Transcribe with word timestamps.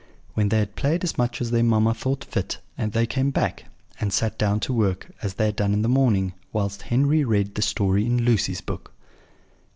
When 0.33 0.49
they 0.49 0.57
had 0.57 0.75
played 0.75 1.03
as 1.03 1.15
much 1.19 1.41
as 1.41 1.51
their 1.51 1.61
mamma 1.61 1.93
thought 1.93 2.23
fit, 2.23 2.57
they 2.75 3.05
came 3.05 3.29
back, 3.29 3.65
and 3.99 4.11
sat 4.11 4.35
down 4.39 4.59
to 4.61 4.73
work, 4.73 5.11
as 5.21 5.35
they 5.35 5.45
had 5.45 5.55
done 5.55 5.73
in 5.75 5.83
the 5.83 5.87
morning, 5.89 6.33
whilst 6.51 6.81
Henry 6.81 7.23
read 7.23 7.53
the 7.53 7.61
story 7.61 8.07
in 8.07 8.25
Lucy's 8.25 8.61
book. 8.61 8.93